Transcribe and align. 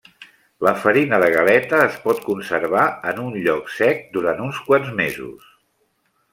La 0.67 0.71
farina 0.85 1.19
de 1.23 1.27
galeta 1.35 1.81
es 1.89 1.99
pot 2.07 2.23
conservar 2.31 2.87
en 3.13 3.21
un 3.27 3.37
lloc 3.45 3.71
sec 3.77 4.03
durant 4.19 4.43
uns 4.49 4.65
quants 4.71 4.93
mesos. 5.05 5.49